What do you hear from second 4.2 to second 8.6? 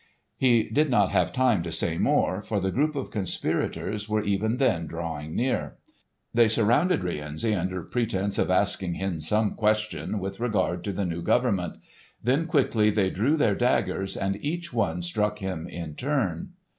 even then drawing near. They surrounded Rienzi under pretence of